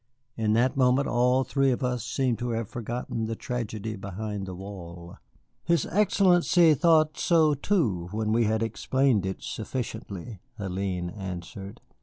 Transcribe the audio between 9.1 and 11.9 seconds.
it sufficiently," Hélène answered.